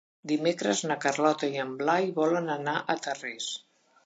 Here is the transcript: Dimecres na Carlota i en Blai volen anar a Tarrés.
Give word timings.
Dimecres 0.29 0.79
na 0.91 0.97
Carlota 1.03 1.49
i 1.57 1.61
en 1.65 1.75
Blai 1.83 2.09
volen 2.19 2.51
anar 2.57 2.75
a 2.81 2.97
Tarrés. 3.05 3.53